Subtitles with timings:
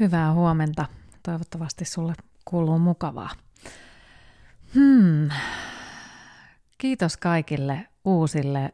[0.00, 0.86] Hyvää huomenta.
[1.22, 2.14] Toivottavasti sulle
[2.44, 3.30] kuuluu mukavaa.
[4.74, 5.28] Hmm.
[6.78, 8.72] Kiitos kaikille uusille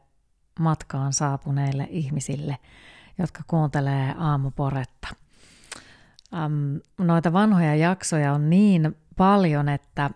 [0.61, 2.59] matkaan saapuneille ihmisille,
[3.19, 5.09] jotka kuuntelee aamuporetta.
[6.33, 10.11] Um, noita vanhoja jaksoja on niin paljon, että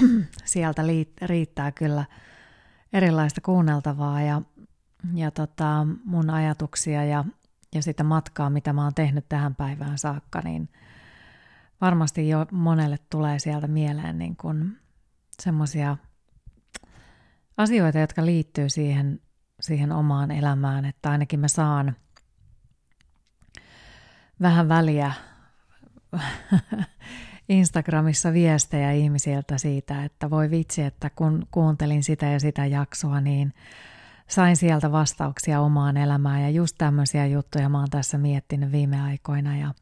[0.44, 0.82] sieltä
[1.22, 2.04] riittää kyllä
[2.92, 4.42] erilaista kuunneltavaa ja,
[5.14, 7.24] ja tota, mun ajatuksia ja
[7.74, 10.68] ja sitä matkaa, mitä mä oon tehnyt tähän päivään saakka, niin
[11.80, 14.76] varmasti jo monelle tulee sieltä mieleen niin kuin
[15.42, 15.96] semmoisia
[17.56, 19.20] asioita, jotka liittyy siihen,
[19.60, 21.96] siihen omaan elämään, että ainakin mä saan
[24.40, 25.12] vähän väliä
[27.48, 33.54] Instagramissa viestejä ihmisiltä siitä, että voi vitsi, että kun kuuntelin sitä ja sitä jaksoa, niin
[34.34, 39.56] sain sieltä vastauksia omaan elämään ja just tämmöisiä juttuja mä oon tässä miettinyt viime aikoina
[39.56, 39.74] ja,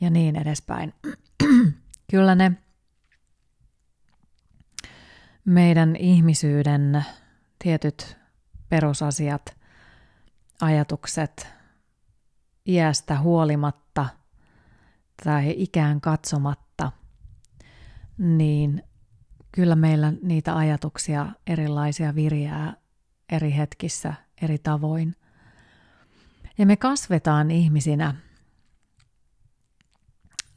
[0.00, 0.94] ja niin edespäin.
[2.10, 2.52] Kyllä ne
[5.44, 7.04] meidän ihmisyyden
[7.62, 8.16] tietyt
[8.68, 9.56] perusasiat,
[10.60, 11.48] ajatukset
[12.66, 14.06] iästä huolimatta
[15.24, 16.92] tai ikään katsomatta,
[18.18, 18.82] niin
[19.52, 22.79] kyllä meillä niitä ajatuksia erilaisia virjää
[23.30, 25.16] eri hetkissä eri tavoin.
[26.58, 28.14] Ja me kasvetaan ihmisinä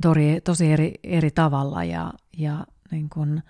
[0.02, 3.42] tosi, tosi eri, eri tavalla ja, ja niin kun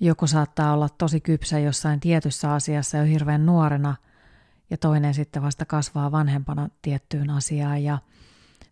[0.00, 3.96] joku saattaa olla tosi kypsä jossain tietyssä asiassa jo hirveän nuorena
[4.70, 7.98] ja toinen sitten vasta kasvaa vanhempana tiettyyn asiaan ja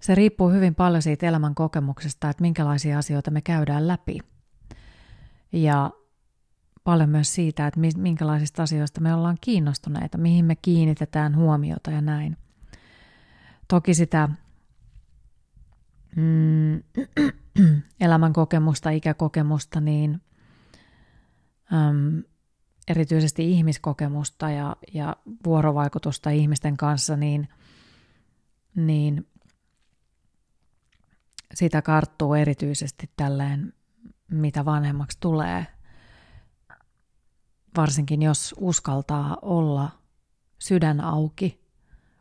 [0.00, 4.18] se riippuu hyvin paljon siitä elämän kokemuksesta, että minkälaisia asioita me käydään läpi.
[5.52, 5.90] Ja
[6.88, 12.36] paljon myös siitä, että minkälaisista asioista me ollaan kiinnostuneita, mihin me kiinnitetään huomiota ja näin.
[13.68, 14.28] Toki sitä
[16.16, 16.82] mm,
[18.00, 20.20] elämän kokemusta, ikäkokemusta, niin
[21.72, 22.22] äm,
[22.88, 27.48] erityisesti ihmiskokemusta ja, ja vuorovaikutusta ihmisten kanssa, niin,
[28.74, 29.26] niin
[31.54, 33.72] sitä karttuu erityisesti tälleen,
[34.30, 35.66] mitä vanhemmaksi tulee–
[37.78, 39.90] varsinkin jos uskaltaa olla
[40.58, 41.64] sydän auki,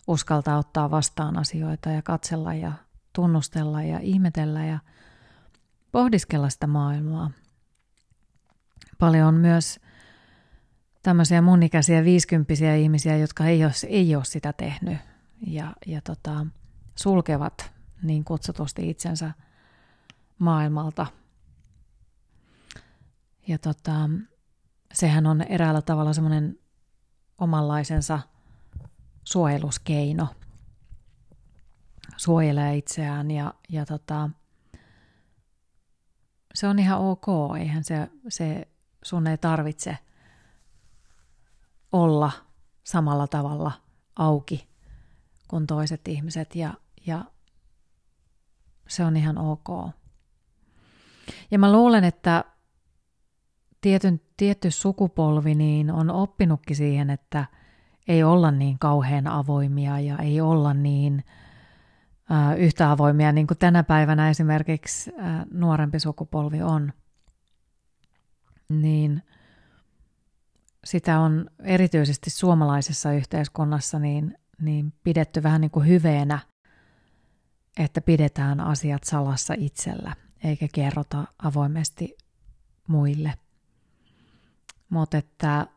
[0.07, 2.71] uskaltaa ottaa vastaan asioita ja katsella ja
[3.13, 4.79] tunnustella ja ihmetellä ja
[5.91, 7.31] pohdiskella sitä maailmaa.
[8.99, 9.79] Paljon on myös
[11.03, 14.97] tämmöisiä mun ikäisiä viisikymppisiä ihmisiä, jotka ei ole, ei ole sitä tehnyt
[15.47, 16.45] ja, ja tota,
[16.95, 17.71] sulkevat
[18.03, 19.31] niin kutsutusti itsensä
[20.39, 21.05] maailmalta.
[23.47, 24.09] Ja tota,
[24.93, 26.59] sehän on eräällä tavalla semmoinen
[27.37, 28.19] omanlaisensa
[29.23, 30.27] suojeluskeino.
[32.17, 34.29] Suojelee itseään ja, ja tota,
[36.53, 37.25] se on ihan ok,
[37.59, 38.67] eihän se, se
[39.03, 39.97] sun ei tarvitse
[41.91, 42.31] olla
[42.83, 43.71] samalla tavalla
[44.15, 44.67] auki
[45.47, 46.73] kuin toiset ihmiset ja,
[47.05, 47.25] ja
[48.87, 49.67] se on ihan ok.
[51.51, 52.45] Ja mä luulen, että
[53.81, 57.45] tietyn, tietty sukupolvi niin on oppinutkin siihen, että
[58.07, 61.23] ei olla niin kauhean avoimia ja ei olla niin
[62.31, 66.93] äh, yhtä avoimia niin kuin tänä päivänä esimerkiksi äh, nuorempi sukupolvi on.
[68.69, 69.23] Niin
[70.85, 76.39] sitä on erityisesti suomalaisessa yhteiskunnassa niin, niin pidetty vähän niin kuin hyveenä,
[77.79, 82.17] että pidetään asiat salassa itsellä eikä kerrota avoimesti
[82.87, 83.33] muille–
[84.89, 85.67] mutta että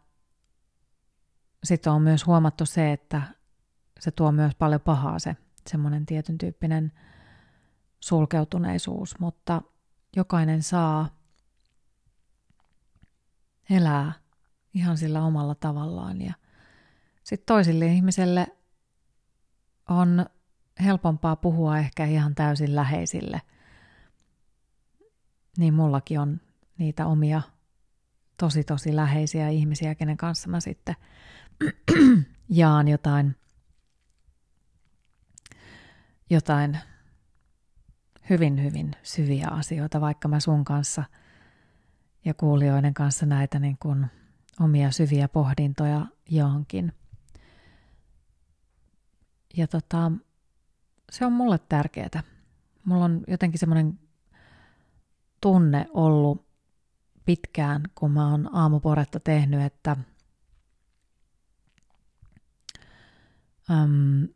[1.65, 3.23] sitten on myös huomattu se, että
[4.01, 5.37] se tuo myös paljon pahaa se
[5.71, 6.93] semmoinen tietyn tyyppinen
[8.01, 9.63] sulkeutuneisuus, mutta
[10.17, 11.09] jokainen saa
[13.71, 14.13] elää
[14.75, 16.35] ihan sillä omalla tavallaan ja
[17.23, 18.47] sitten toisille ihmiselle
[19.89, 20.27] on
[20.85, 23.43] helpompaa puhua ehkä ihan täysin läheisille.
[25.59, 26.41] Niin mullakin on
[26.79, 27.43] niitä omia
[28.41, 30.95] tosi tosi läheisiä ihmisiä, kenen kanssa mä sitten
[32.49, 33.37] jaan jotain,
[36.31, 36.79] jotain
[38.31, 41.05] hyvin hyvin syviä asioita, vaikka mä sun kanssa
[42.25, 44.07] ja kuulijoiden kanssa näitä niin kuin
[44.61, 46.93] omia syviä pohdintoja johonkin.
[49.57, 50.13] Ja tota,
[51.11, 52.23] se on mulle tärkeää.
[52.85, 53.99] Mulla on jotenkin semmoinen
[55.41, 56.50] tunne ollut
[57.31, 59.97] pitkään, kun mä oon aamuporetta tehnyt, että
[63.71, 64.29] äm,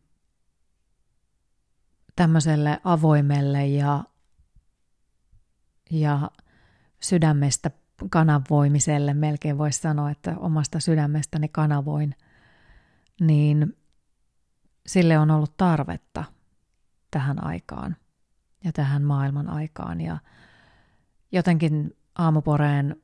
[2.17, 4.05] tämmöiselle avoimelle ja,
[5.91, 6.31] ja
[7.01, 7.71] sydämestä
[8.11, 12.15] kanavoimiselle, melkein voisi sanoa, että omasta sydämestäni kanavoin,
[13.21, 13.77] niin
[14.87, 16.25] sille on ollut tarvetta
[17.11, 17.97] tähän aikaan
[18.65, 20.01] ja tähän maailman aikaan.
[20.01, 20.19] Ja
[21.33, 22.97] jotenkin aamuporeen,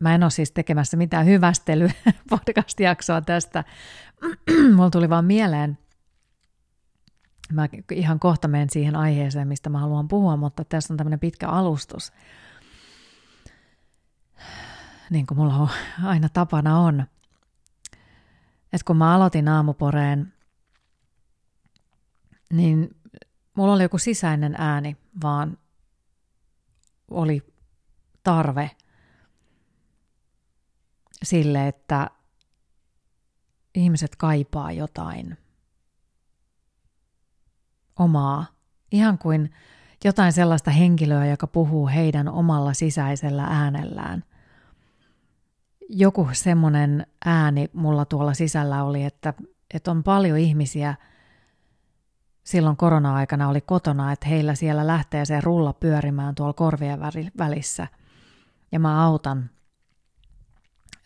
[0.00, 1.88] mä en ole siis tekemässä mitään hyvästely
[2.30, 3.64] podcast-jaksoa tästä,
[4.76, 5.78] mulla tuli vaan mieleen,
[7.52, 11.48] mä ihan kohta menen siihen aiheeseen, mistä mä haluan puhua, mutta tässä on tämmöinen pitkä
[11.48, 12.12] alustus.
[15.10, 15.68] Niin kuin mulla on,
[16.04, 17.00] aina tapana on.
[18.72, 20.32] Että kun mä aloitin aamuporeen,
[22.52, 22.96] niin
[23.54, 25.58] mulla oli joku sisäinen ääni, vaan
[27.10, 27.57] oli
[28.24, 28.70] tarve
[31.22, 32.10] sille, että
[33.74, 35.38] ihmiset kaipaa jotain
[37.98, 38.46] omaa,
[38.92, 39.50] ihan kuin
[40.04, 44.24] jotain sellaista henkilöä, joka puhuu heidän omalla sisäisellä äänellään.
[45.88, 49.34] Joku semmoinen ääni mulla tuolla sisällä oli, että,
[49.74, 50.94] että on paljon ihmisiä–
[52.48, 57.00] silloin korona-aikana oli kotona, että heillä siellä lähtee se rulla pyörimään tuolla korvien
[57.38, 57.86] välissä.
[58.72, 59.50] Ja mä autan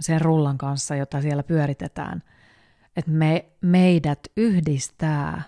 [0.01, 2.23] sen rullan kanssa, jota siellä pyöritetään.
[2.97, 5.43] Että me, meidät yhdistää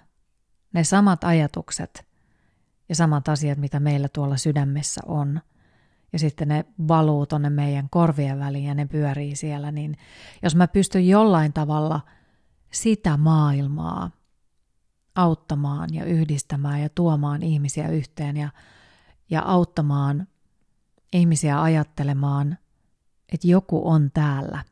[0.72, 2.06] ne samat ajatukset
[2.88, 5.40] ja samat asiat, mitä meillä tuolla sydämessä on.
[6.12, 9.72] Ja sitten ne valuu tonne meidän korvien väliin ja ne pyörii siellä.
[9.72, 9.96] Niin
[10.42, 12.00] jos mä pystyn jollain tavalla
[12.72, 14.10] sitä maailmaa
[15.14, 18.48] auttamaan ja yhdistämään ja tuomaan ihmisiä yhteen ja,
[19.30, 20.26] ja auttamaan
[21.14, 22.58] ihmisiä ajattelemaan,
[23.32, 24.64] että joku on täällä,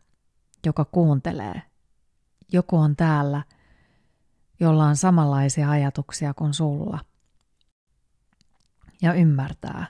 [0.67, 1.63] joka kuuntelee.
[2.53, 3.45] Joku on täällä,
[4.61, 6.99] jolla on samanlaisia ajatuksia kuin sulla.
[9.03, 9.87] Ja ymmärtää.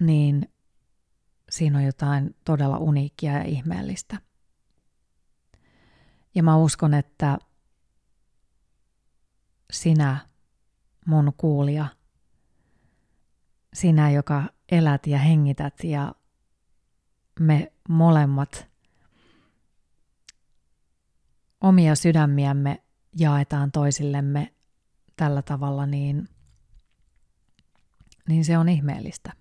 [0.00, 0.52] Niin
[1.50, 4.20] siinä on jotain todella uniikkia ja ihmeellistä.
[6.34, 7.38] Ja mä uskon, että
[9.72, 10.26] sinä,
[11.06, 11.86] mun kuulija,
[13.74, 16.14] sinä, joka elät ja hengität ja
[17.40, 18.68] me molemmat
[21.60, 22.82] omia sydämiämme
[23.18, 24.54] jaetaan toisillemme
[25.16, 26.28] tällä tavalla, niin,
[28.28, 29.32] niin se on ihmeellistä.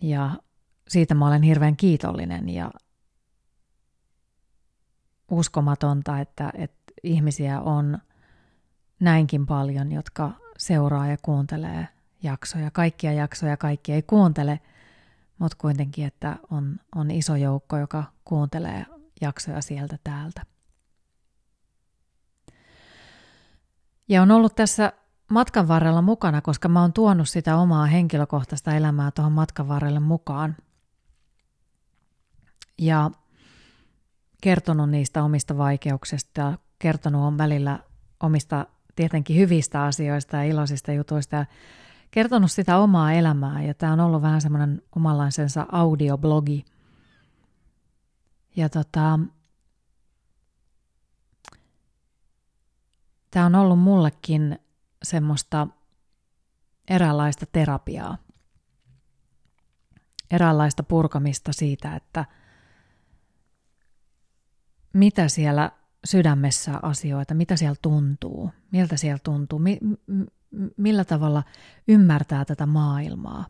[0.00, 0.38] Ja
[0.88, 2.70] siitä mä olen hirveän kiitollinen ja
[5.30, 7.98] uskomatonta, että, että ihmisiä on
[9.00, 11.88] näinkin paljon, jotka seuraa ja kuuntelee
[12.22, 12.70] jaksoja.
[12.70, 14.60] Kaikkia jaksoja kaikki ei kuuntele,
[15.38, 18.86] mutta kuitenkin, että on, on iso joukko, joka kuuntelee
[19.20, 20.42] jaksoja sieltä täältä.
[24.08, 24.92] Ja on ollut tässä
[25.30, 30.56] matkan varrella mukana, koska mä oon tuonut sitä omaa henkilökohtaista elämää tuohon matkan varrelle mukaan.
[32.78, 33.10] Ja
[34.42, 37.78] kertonut niistä omista vaikeuksista, kertonut on välillä
[38.20, 38.66] omista
[38.96, 41.46] tietenkin hyvistä asioista ja iloisista jutuista ja
[42.10, 46.64] kertonut sitä omaa elämää ja tämä on ollut vähän semmoinen omanlaisensa audioblogi.
[48.56, 49.18] Ja tota,
[53.30, 54.58] tämä on ollut mullekin
[55.02, 55.66] semmoista
[56.90, 58.18] eräänlaista terapiaa,
[60.30, 62.24] eräänlaista purkamista siitä, että
[64.92, 65.70] mitä siellä
[66.04, 69.80] sydämessä asioita, mitä siellä tuntuu, miltä siellä tuntuu, mi-
[70.76, 71.42] millä tavalla
[71.88, 73.46] ymmärtää tätä maailmaa,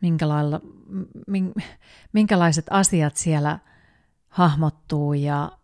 [0.00, 0.60] minkälailla,
[1.26, 1.62] min-
[2.12, 3.58] minkälaiset asiat siellä
[4.28, 5.58] hahmottuu ja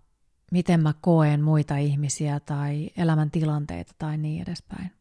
[0.53, 4.93] miten mä koen muita ihmisiä tai elämäntilanteita tai niin edespäin.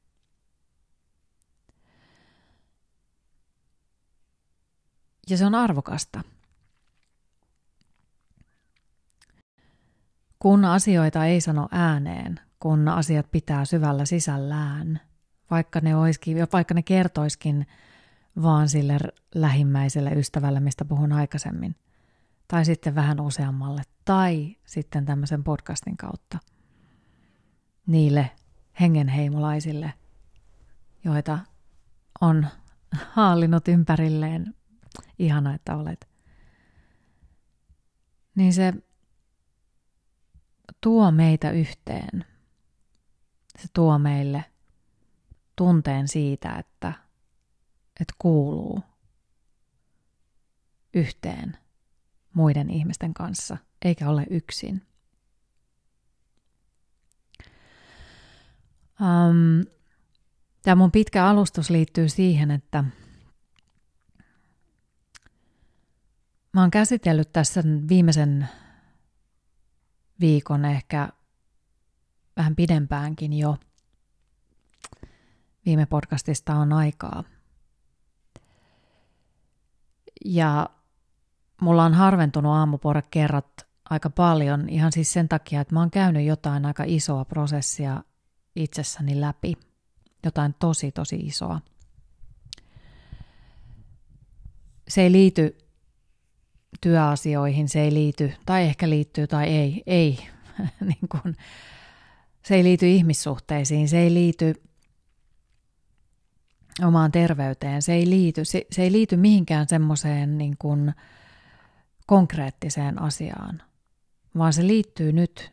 [5.29, 6.21] Ja se on arvokasta.
[10.39, 14.99] Kun asioita ei sano ääneen, kun asiat pitää syvällä sisällään,
[15.51, 17.67] vaikka ne, olisikin, vaikka ne kertoiskin
[18.41, 18.97] vaan sille
[19.35, 21.75] lähimmäiselle ystävälle, mistä puhun aikaisemmin,
[22.47, 26.37] tai sitten vähän useammalle, tai sitten tämmöisen podcastin kautta
[27.87, 28.31] niille
[28.79, 29.93] hengenheimolaisille,
[31.03, 31.39] joita
[32.21, 32.47] on
[33.11, 34.55] haallinut ympärilleen.
[35.19, 36.09] Ihana, että olet.
[38.35, 38.73] Niin se
[40.81, 42.25] tuo meitä yhteen.
[43.61, 44.45] Se tuo meille
[45.55, 46.93] tunteen siitä, että,
[47.99, 48.83] että kuuluu
[50.93, 51.57] yhteen
[52.33, 54.87] muiden ihmisten kanssa, eikä ole yksin.
[59.01, 59.63] Um,
[60.61, 62.83] Tämä mun pitkä alustus liittyy siihen, että
[66.53, 68.49] mä oon käsitellyt tässä viimeisen
[70.19, 71.09] viikon ehkä
[72.39, 73.57] vähän pidempäänkin jo.
[75.65, 77.23] Viime podcastista on aikaa.
[80.25, 80.69] Ja
[81.61, 86.65] mulla on harventunut aamuporekerrat aika paljon ihan siis sen takia, että mä oon käynyt jotain
[86.65, 88.03] aika isoa prosessia
[88.55, 89.53] itsessäni läpi.
[90.23, 91.61] Jotain tosi tosi isoa.
[94.87, 95.57] Se ei liity
[96.81, 100.27] työasioihin, se ei liity, tai ehkä liittyy tai ei, ei.
[100.79, 101.35] niin kuin,
[102.43, 104.63] se ei liity ihmissuhteisiin, se ei liity
[106.87, 110.93] omaan terveyteen, se ei liity, se, se ei liity mihinkään semmoiseen niin kuin
[112.07, 113.61] konkreettiseen asiaan,
[114.37, 115.51] vaan se liittyy nyt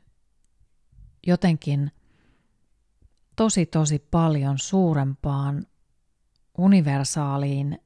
[1.26, 1.90] jotenkin
[3.37, 5.66] tosi tosi paljon suurempaan
[6.59, 7.78] universaaliin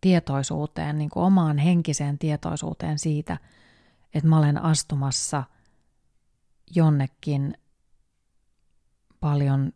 [0.00, 3.38] tietoisuuteen, niin kuin omaan henkiseen tietoisuuteen siitä,
[4.14, 5.44] että mä olen astumassa
[6.74, 7.54] jonnekin
[9.22, 9.72] paljon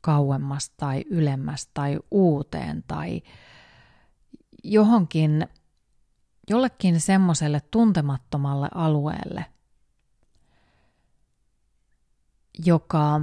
[0.00, 3.22] kauemmas tai ylemmäs tai uuteen tai
[4.64, 5.48] johonkin,
[6.50, 9.46] jollekin semmoiselle tuntemattomalle alueelle,
[12.64, 13.20] joka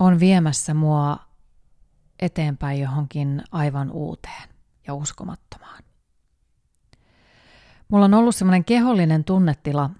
[0.00, 1.18] on viemässä mua
[2.20, 4.48] eteenpäin johonkin aivan uuteen
[4.86, 5.82] ja uskomattomaan.
[7.88, 9.90] Mulla on ollut semmoinen kehollinen tunnetila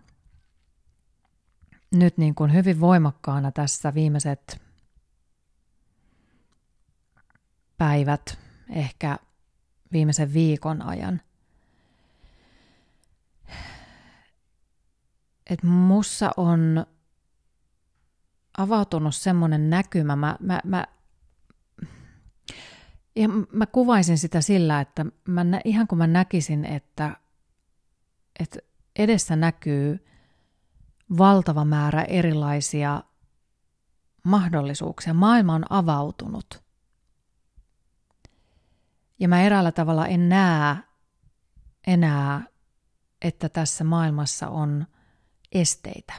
[1.92, 4.62] nyt niin kuin hyvin voimakkaana tässä viimeiset
[7.78, 8.38] päivät,
[8.70, 9.18] ehkä
[9.92, 11.20] viimeisen viikon ajan.
[15.50, 16.86] Että mussa on
[18.58, 20.86] avautunut semmoinen näkymä, mä, mä, mä,
[23.16, 27.16] ja mä kuvaisin sitä sillä, että mä, ihan kun mä näkisin, että,
[28.40, 28.58] että
[28.96, 30.06] edessä näkyy
[31.18, 33.02] valtava määrä erilaisia
[34.22, 35.14] mahdollisuuksia.
[35.14, 36.62] Maailma on avautunut.
[39.18, 40.76] Ja mä eräällä tavalla en näe
[41.86, 42.46] enää,
[43.22, 44.86] että tässä maailmassa on
[45.52, 46.12] esteitä.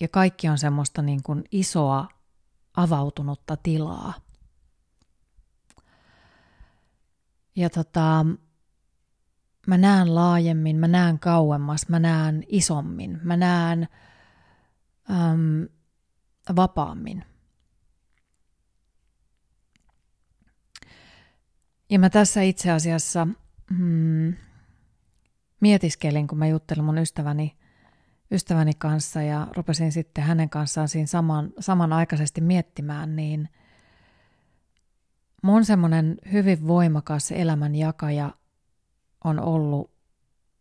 [0.00, 2.08] Ja kaikki on semmoista niin kuin isoa
[2.76, 4.14] avautunutta tilaa.
[7.56, 8.26] Ja tota,
[9.68, 13.88] mä näen laajemmin, mä näen kauemmas, mä näen isommin, mä näen
[15.10, 15.68] äm,
[16.56, 17.24] vapaammin.
[21.90, 23.28] Ja mä tässä itse asiassa
[23.70, 24.34] mm,
[25.60, 27.56] mietiskelin, kun mä juttelin mun ystäväni,
[28.30, 33.48] ystäväni kanssa ja rupesin sitten hänen kanssaan siinä saman, samanaikaisesti miettimään, niin
[35.42, 38.37] mun semmoinen hyvin voimakas elämän jakaja
[39.24, 39.90] on ollut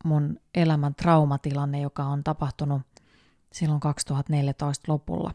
[0.06, 2.82] mun elämän traumatilanne, joka on tapahtunut
[3.54, 5.34] silloin 2014 lopulla,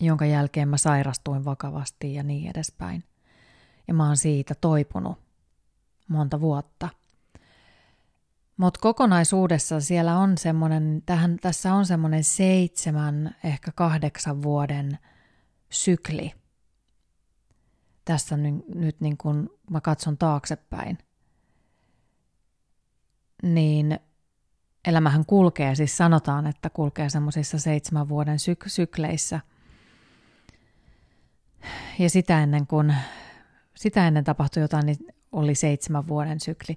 [0.00, 3.04] jonka jälkeen mä sairastuin vakavasti ja niin edespäin.
[3.88, 5.18] Ja mä oon siitä toipunut
[6.08, 6.88] monta vuotta.
[8.56, 14.98] Mutta kokonaisuudessa siellä on semmoinen, tähän, tässä on semmoinen seitsemän, ehkä kahdeksan vuoden
[15.70, 16.34] sykli.
[18.04, 20.98] Tässä nyt, nyt niin kun mä katson taaksepäin
[23.42, 23.98] niin
[24.84, 29.40] elämähän kulkee, siis sanotaan, että kulkee semmoisissa seitsemän vuoden syk- sykleissä.
[31.98, 32.94] Ja sitä ennen kuin
[33.76, 34.98] sitä ennen tapahtui jotain, niin
[35.32, 36.76] oli seitsemän vuoden sykli.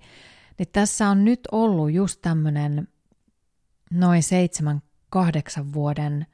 [0.58, 2.88] Niin tässä on nyt ollut just tämmöinen
[3.92, 6.28] noin seitsemän, kahdeksan vuoden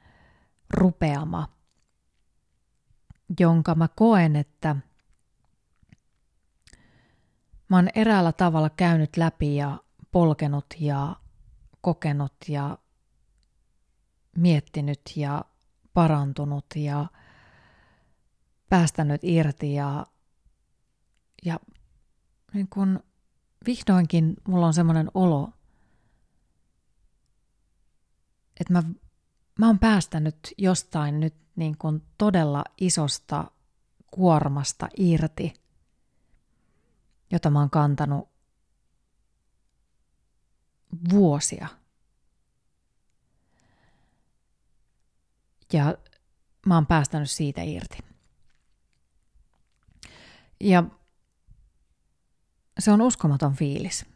[0.70, 1.48] rupeama,
[3.40, 4.76] jonka mä koen, että
[7.68, 9.78] mä oon eräällä tavalla käynyt läpi ja
[10.16, 11.16] polkenut ja
[11.80, 12.78] kokenut ja
[14.36, 15.44] miettinyt ja
[15.94, 17.06] parantunut ja
[18.68, 20.06] päästänyt irti ja,
[21.44, 21.60] ja
[22.54, 23.00] niin kun
[23.66, 25.52] vihdoinkin mulla on semmoinen olo,
[28.60, 28.82] että mä,
[29.58, 33.50] mä oon päästänyt jostain nyt niin kun todella isosta
[34.10, 35.54] kuormasta irti,
[37.30, 38.35] jota mä oon kantanut
[41.10, 41.68] vuosia.
[45.72, 45.94] Ja
[46.66, 47.98] mä oon päästänyt siitä irti.
[50.60, 50.84] Ja
[52.78, 54.06] se on uskomaton fiilis.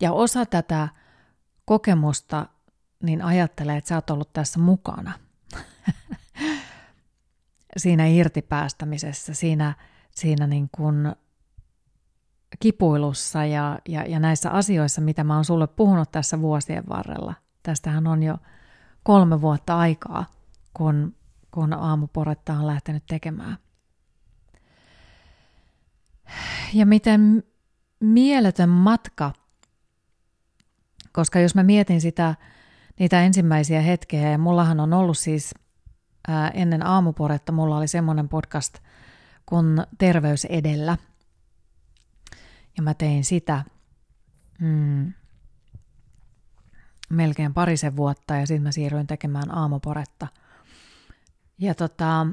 [0.00, 0.88] Ja osa tätä
[1.64, 2.46] kokemusta
[3.02, 5.12] niin ajattele, että sä oot ollut tässä mukana.
[7.76, 9.74] siinä irtipäästämisessä, siinä,
[10.10, 11.14] siinä niin kuin
[12.60, 17.34] kipuilussa ja, ja, ja näissä asioissa, mitä mä oon sulle puhunut tässä vuosien varrella.
[17.62, 18.36] Tästähän on jo
[19.02, 20.26] kolme vuotta aikaa,
[20.74, 21.14] kun,
[21.50, 23.58] kun aamuporetta on lähtenyt tekemään.
[26.74, 27.42] Ja miten
[28.00, 29.32] mieletön matka,
[31.12, 32.34] koska jos mä mietin sitä,
[32.98, 35.54] niitä ensimmäisiä hetkiä, ja mullahan on ollut siis
[36.28, 38.78] ää, ennen aamuporetta, mulla oli semmoinen podcast
[39.46, 40.96] kuin Terveys edellä,
[42.76, 43.64] ja mä tein sitä
[44.60, 45.12] mm,
[47.10, 50.26] melkein parisen vuotta, ja sitten mä siirryin tekemään aamuporetta.
[51.58, 52.26] Ja tota,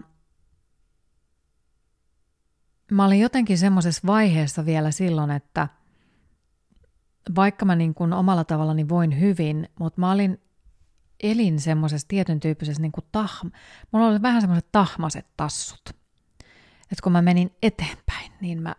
[2.91, 5.67] mä olin jotenkin semmoisessa vaiheessa vielä silloin, että
[7.35, 10.41] vaikka mä niin kuin omalla tavallani voin hyvin, mutta mä olin
[11.23, 13.47] elin semmoisessa tietyn tyyppisessä niin kuin tahm,
[13.91, 15.81] mulla oli vähän semmoiset tahmaset tassut.
[16.81, 18.75] Että kun mä menin eteenpäin, niin mä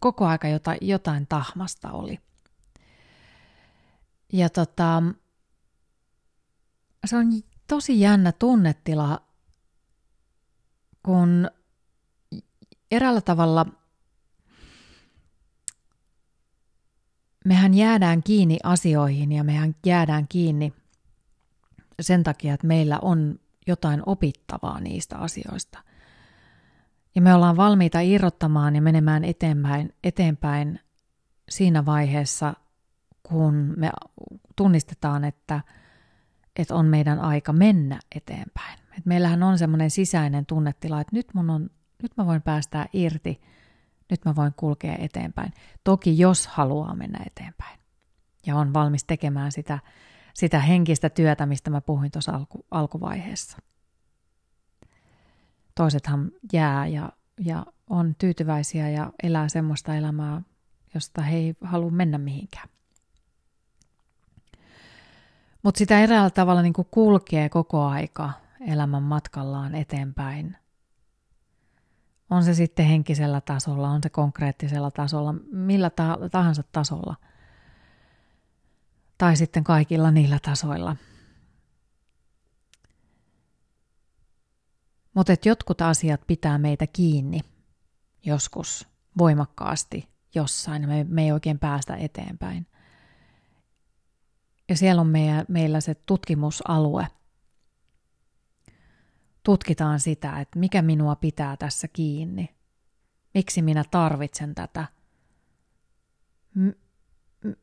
[0.00, 2.18] koko aika jotain, jotain tahmasta oli.
[4.32, 5.02] Ja tota,
[7.06, 7.26] se on
[7.66, 9.22] tosi jännä tunnetila,
[11.02, 11.50] kun
[12.90, 13.66] eräällä tavalla
[17.44, 20.72] mehän jäädään kiinni asioihin ja mehän jäädään kiinni
[22.00, 25.87] sen takia, että meillä on jotain opittavaa niistä asioista.
[27.18, 30.80] Ja me ollaan valmiita irrottamaan ja menemään eteenpäin, eteenpäin
[31.48, 32.54] siinä vaiheessa,
[33.22, 33.90] kun me
[34.56, 35.60] tunnistetaan, että,
[36.56, 38.78] että on meidän aika mennä eteenpäin.
[38.98, 41.70] Et meillähän on semmoinen sisäinen tunnetila, että nyt mun on
[42.02, 43.40] nyt mä voin päästää irti,
[44.10, 45.52] nyt mä voin kulkea eteenpäin.
[45.84, 47.78] Toki jos haluaa mennä eteenpäin
[48.46, 49.78] ja on valmis tekemään sitä,
[50.34, 53.58] sitä henkistä työtä, mistä mä puhuin tuossa alku, alkuvaiheessa.
[55.74, 60.42] Toisethan jää ja, ja on tyytyväisiä ja elää semmoista elämää,
[60.94, 62.68] josta he ei halua mennä mihinkään.
[65.62, 70.56] Mutta sitä eräällä tavalla niin kulkee koko aika elämän matkallaan eteenpäin–
[72.30, 75.90] on se sitten henkisellä tasolla, on se konkreettisella tasolla, millä
[76.30, 77.16] tahansa tasolla.
[79.18, 80.96] Tai sitten kaikilla niillä tasoilla.
[85.18, 87.40] Mutta jotkut asiat pitää meitä kiinni
[88.24, 92.66] joskus voimakkaasti jossain, me, me ei oikein päästä eteenpäin.
[94.68, 97.06] Ja siellä on meidän, meillä se tutkimusalue–
[99.42, 102.54] tutkitaan sitä, että mikä minua pitää tässä kiinni.
[103.34, 104.86] Miksi minä tarvitsen tätä?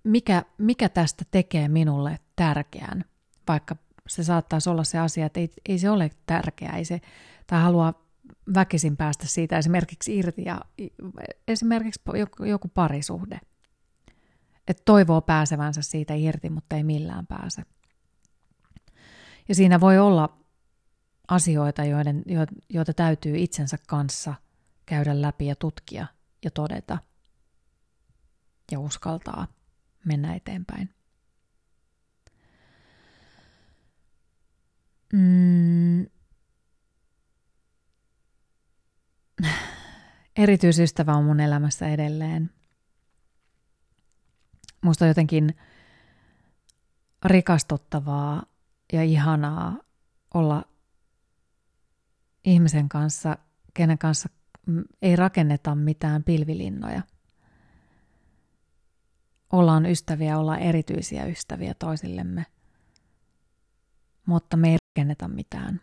[0.03, 3.05] Mikä, mikä tästä tekee minulle tärkeän?
[3.47, 3.75] Vaikka
[4.07, 7.01] se saattaisi olla se asia, että ei, ei se ole tärkeää, ei se,
[7.47, 8.05] tai haluaa
[8.53, 10.61] väkisin päästä siitä esimerkiksi irti ja
[11.47, 12.01] esimerkiksi
[12.47, 13.39] joku, parisuhde.
[14.67, 17.61] Että toivoo pääsevänsä siitä irti, mutta ei millään pääse.
[19.49, 20.37] Ja siinä voi olla
[21.27, 22.23] asioita, joiden,
[22.69, 24.33] joita täytyy itsensä kanssa
[24.85, 26.07] käydä läpi ja tutkia
[26.43, 26.97] ja todeta
[28.71, 29.47] ja uskaltaa
[30.05, 30.89] mennä eteenpäin.
[35.13, 36.14] Mm.
[40.37, 42.49] Erityisystävä on mun elämässä edelleen.
[44.81, 45.55] Musta on jotenkin
[47.25, 48.45] rikastuttavaa
[48.93, 49.77] ja ihanaa
[50.33, 50.65] olla
[52.45, 53.37] ihmisen kanssa,
[53.73, 54.29] kenen kanssa
[55.01, 57.01] ei rakenneta mitään pilvilinnoja.
[59.51, 62.45] Ollaan ystäviä, ollaan erityisiä ystäviä toisillemme,
[64.25, 65.81] mutta me ei rakenneta mitään.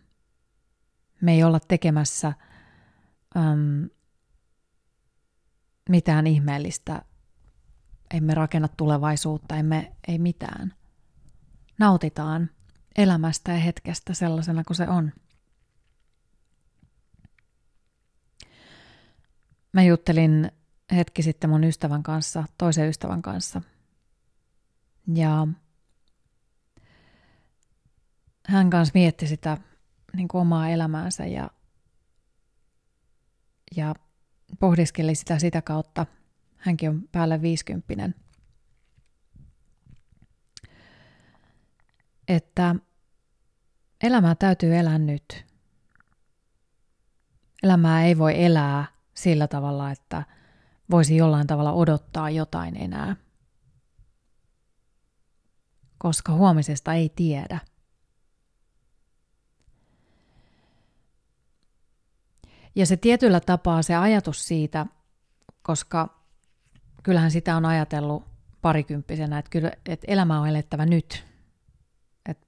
[1.21, 2.33] Me ei olla tekemässä
[3.37, 3.89] äm,
[5.89, 7.03] mitään ihmeellistä,
[8.15, 10.75] emme rakenna tulevaisuutta, emme, ei mitään.
[11.79, 12.51] Nautitaan
[12.97, 15.13] elämästä ja hetkestä sellaisena kuin se on.
[19.73, 20.51] Mä juttelin
[20.93, 23.63] hetki sitten mun ystävän kanssa, toisen ystävän kanssa.
[25.15, 25.47] Ja
[28.47, 29.59] hän kanssa mietti sitä
[30.17, 31.51] niin kuin omaa elämäänsä ja,
[33.77, 33.95] ja
[34.61, 36.07] pohdiskeli sitä sitä kautta.
[36.57, 38.15] Hänkin on päälle viisikymppinen.
[42.29, 42.75] Että
[44.03, 45.45] elämää täytyy elää nyt.
[47.63, 48.85] Elämää ei voi elää
[49.15, 50.23] sillä tavalla, että
[50.91, 53.17] voisi jollain tavalla odottaa jotain enää.
[55.99, 57.59] Koska huomisesta ei tiedä.
[62.75, 64.87] Ja se tietyllä tapaa se ajatus siitä,
[65.63, 66.23] koska
[67.03, 68.25] kyllähän sitä on ajatellut
[68.63, 71.25] parikymppisenä, että, kyllä, että elämä on elettävä nyt.
[72.29, 72.47] Että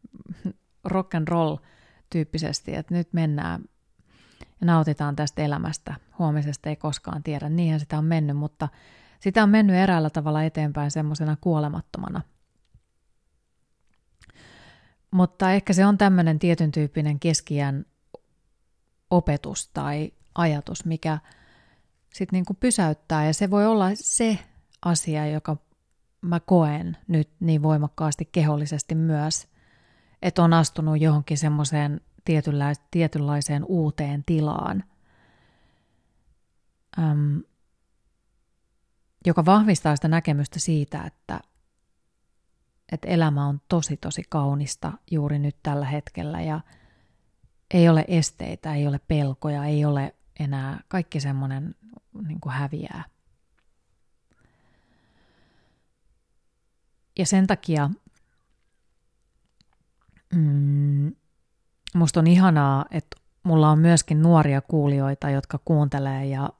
[0.84, 1.56] rock and roll
[2.10, 3.64] tyyppisesti, että nyt mennään
[4.60, 5.94] ja nautitaan tästä elämästä.
[6.18, 7.48] Huomisesta ei koskaan tiedä.
[7.48, 8.68] Niinhän sitä on mennyt, mutta
[9.20, 12.20] sitä on mennyt eräällä tavalla eteenpäin semmoisena kuolemattomana.
[15.10, 17.87] Mutta ehkä se on tämmöinen tietyn tyyppinen keskiän
[19.11, 21.19] opetus tai ajatus, mikä
[22.14, 23.27] sitten niinku pysäyttää.
[23.27, 24.38] Ja se voi olla se
[24.85, 25.57] asia, joka
[26.21, 29.49] mä koen nyt niin voimakkaasti kehollisesti myös,
[30.23, 32.01] että on astunut johonkin semmoiseen
[32.90, 34.85] tietynlaiseen uuteen tilaan,
[36.99, 37.43] äm,
[39.27, 41.40] joka vahvistaa sitä näkemystä siitä, että,
[42.93, 46.61] että elämä on tosi tosi kaunista juuri nyt tällä hetkellä ja
[47.70, 51.74] ei ole esteitä, ei ole pelkoja, ei ole enää kaikki semmoinen
[52.29, 53.05] niin häviää.
[57.18, 57.90] Ja sen takia
[60.35, 61.12] mm,
[62.16, 66.50] on ihanaa, että mulla on myöskin nuoria kuulijoita, jotka kuuntelee ja,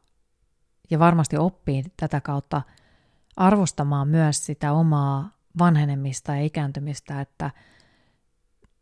[0.91, 2.63] ja varmasti oppii tätä kautta
[3.37, 7.51] arvostamaan myös sitä omaa vanhenemista ja ikääntymistä, että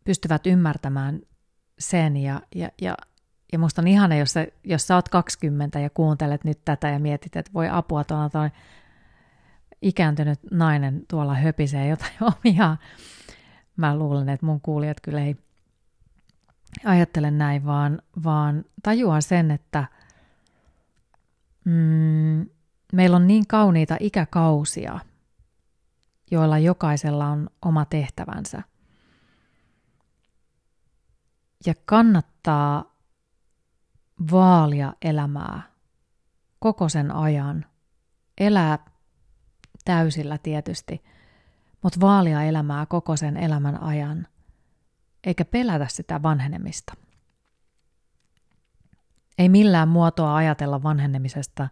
[0.05, 1.21] pystyvät ymmärtämään
[1.83, 2.97] sen ja, ja, ja,
[3.53, 6.99] ja musta on ihana, jos sä, jos sä oot 20 ja kuuntelet nyt tätä ja
[6.99, 8.51] mietit, että voi apua tuolla toi
[9.83, 12.13] ikääntynyt nainen tuolla höpisee jotain
[12.45, 12.77] omia.
[13.77, 15.37] Mä luulen, että mun kuulijat kyllä ei
[16.85, 19.85] ajattele näin, vaan, vaan tajua sen, että
[21.65, 22.47] mm,
[22.93, 24.99] meillä on niin kauniita ikäkausia,
[26.31, 28.63] joilla jokaisella on oma tehtävänsä.
[31.67, 32.93] Ja kannattaa
[34.33, 35.63] vaalia elämää
[36.59, 37.65] koko sen ajan.
[38.39, 38.79] Elää
[39.85, 41.05] täysillä tietysti,
[41.83, 44.27] mutta vaalia elämää koko sen elämän ajan,
[45.25, 46.95] eikä pelätä sitä vanhenemista.
[49.39, 51.69] Ei millään muotoa ajatella vanhenemisesta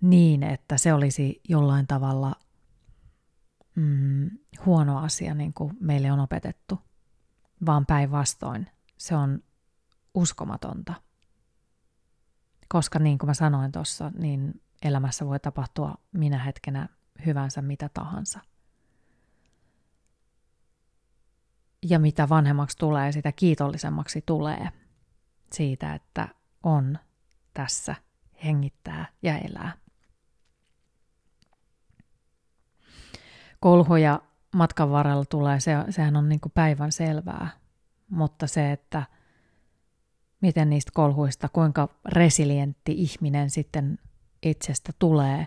[0.00, 2.32] niin, että se olisi jollain tavalla
[3.74, 4.30] mm,
[4.66, 6.80] huono asia, niin kuin meille on opetettu,
[7.66, 9.42] vaan päinvastoin se on
[10.14, 10.94] uskomatonta.
[12.68, 16.88] Koska niin kuin mä sanoin tuossa, niin elämässä voi tapahtua minä hetkenä
[17.26, 18.40] hyvänsä mitä tahansa.
[21.82, 24.68] Ja mitä vanhemmaksi tulee, sitä kiitollisemmaksi tulee
[25.52, 26.28] siitä, että
[26.62, 26.98] on
[27.54, 27.94] tässä,
[28.44, 29.72] hengittää ja elää.
[33.60, 34.20] Kolhoja
[34.54, 37.50] matkan varrella tulee, se, sehän on niin kuin päivän selvää,
[38.10, 39.02] mutta se, että
[40.40, 43.98] miten niistä kolhuista, kuinka resilientti ihminen sitten
[44.42, 45.46] itsestä tulee,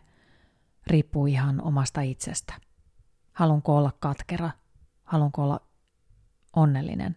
[0.87, 2.53] riippuu ihan omasta itsestä.
[3.31, 4.51] Haluanko olla katkera,
[5.03, 5.61] haluanko olla
[6.55, 7.15] onnellinen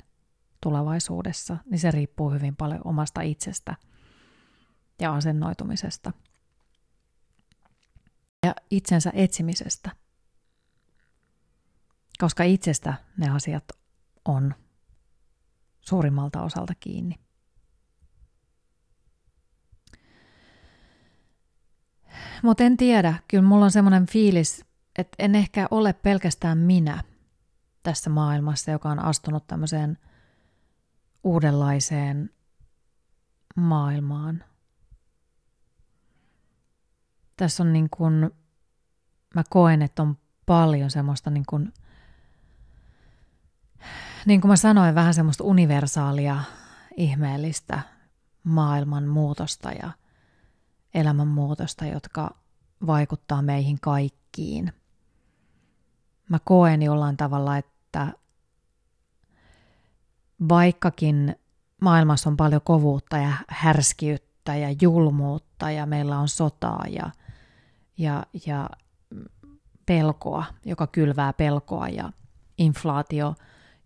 [0.60, 3.76] tulevaisuudessa, niin se riippuu hyvin paljon omasta itsestä
[5.00, 6.12] ja asennoitumisesta
[8.46, 9.90] ja itsensä etsimisestä.
[12.18, 13.64] Koska itsestä ne asiat
[14.24, 14.54] on
[15.82, 17.14] suurimmalta osalta kiinni.
[22.42, 24.64] Mutta en tiedä, kyllä mulla on semmoinen fiilis,
[24.98, 27.04] että en ehkä ole pelkästään minä
[27.82, 29.98] tässä maailmassa, joka on astunut tämmöiseen
[31.24, 32.30] uudenlaiseen
[33.56, 34.44] maailmaan.
[37.36, 38.30] Tässä on niin kuin,
[39.34, 41.72] mä koen, että on paljon semmoista niin kuin,
[44.26, 46.40] niin kuin mä sanoin, vähän semmoista universaalia,
[46.96, 47.80] ihmeellistä
[48.44, 49.90] maailman muutosta ja
[50.94, 52.34] elämänmuutosta, jotka
[52.86, 54.72] vaikuttaa meihin kaikkiin.
[56.28, 58.12] Mä koen jollain tavalla, että
[60.48, 61.36] vaikkakin
[61.80, 67.10] maailmassa on paljon kovuutta ja härskiyttä ja julmuutta ja meillä on sotaa ja,
[67.98, 68.70] ja, ja
[69.86, 72.12] pelkoa, joka kylvää pelkoa ja
[72.58, 73.34] inflaatio,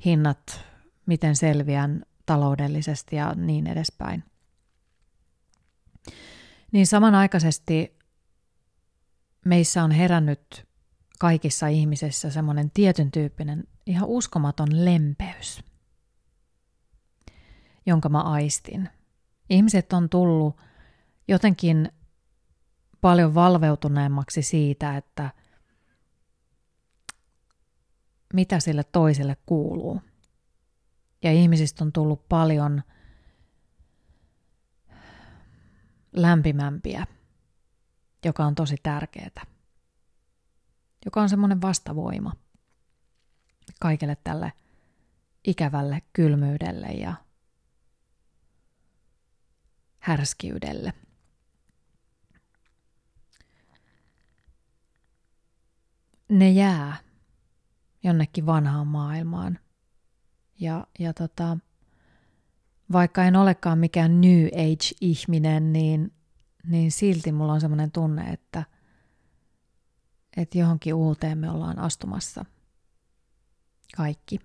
[0.04, 0.60] hinnat,
[1.06, 4.24] miten selviän taloudellisesti ja niin edespäin–
[6.72, 7.98] niin samanaikaisesti
[9.44, 10.66] meissä on herännyt
[11.18, 15.64] kaikissa ihmisissä semmoinen tietyn tyyppinen ihan uskomaton lempeys,
[17.86, 18.88] jonka mä aistin.
[19.50, 20.56] Ihmiset on tullut
[21.28, 21.92] jotenkin
[23.00, 25.30] paljon valveutuneemmaksi siitä, että
[28.32, 30.02] mitä sille toiselle kuuluu.
[31.22, 32.82] Ja ihmisistä on tullut paljon–
[36.16, 37.06] lämpimämpiä,
[38.24, 39.46] joka on tosi tärkeää,
[41.04, 42.32] joka on semmoinen vastavoima
[43.80, 44.52] kaikelle tälle
[45.46, 47.14] ikävälle kylmyydelle ja
[49.98, 50.92] härskiydelle.
[56.28, 56.96] Ne jää
[58.06, 59.58] jonnekin vanhaan maailmaan.
[60.60, 61.58] Ja, ja tota,
[62.92, 66.12] vaikka en olekaan mikään New Age-ihminen, niin,
[66.66, 68.64] niin silti mulla on semmoinen tunne, että,
[70.36, 72.44] että johonkin uuteen me ollaan astumassa.
[73.96, 74.40] Kaikki.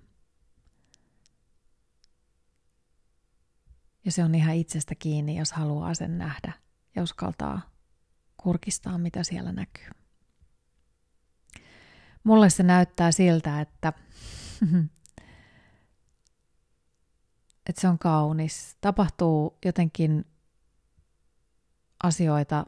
[4.06, 6.54] Ja se on ihan itsestä kiinni, jos haluaa sen nähdä
[6.95, 7.62] ja uskaltaa
[8.38, 10.00] kurkistaa, mitä siellä näkyy.
[12.23, 13.93] Mulle se näyttää siltä, että,
[17.69, 18.77] että se on kaunis.
[18.81, 20.25] Tapahtuu jotenkin
[22.03, 22.65] asioita,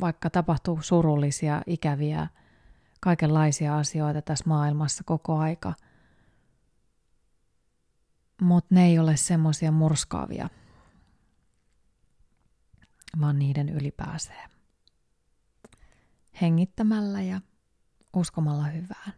[0.00, 2.26] vaikka tapahtuu surullisia, ikäviä,
[3.00, 5.74] kaikenlaisia asioita tässä maailmassa koko aika.
[8.40, 10.48] Mutta ne ei ole semmoisia murskaavia–
[13.20, 14.44] vaan niiden yli pääsee.
[16.40, 17.40] Hengittämällä ja
[18.16, 19.12] uskomalla hyvään.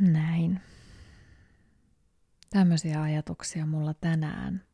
[0.00, 0.60] Näin.
[2.50, 4.64] Tämmöisiä ajatuksia mulla tänään.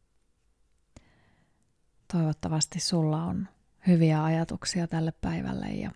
[2.13, 3.49] Toivottavasti sulla on
[3.87, 5.91] hyviä ajatuksia tälle päivälle ja,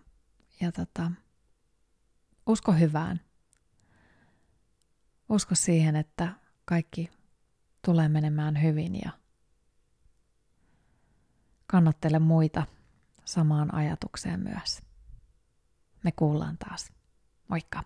[0.61, 1.11] ja tota,
[2.47, 3.21] usko hyvään.
[5.29, 7.11] Usko siihen, että kaikki
[7.85, 9.11] tulee menemään hyvin ja
[11.67, 12.67] kannattele muita
[13.25, 14.83] samaan ajatukseen myös.
[16.05, 16.93] Me kuullaan taas.
[17.49, 17.85] Moikka!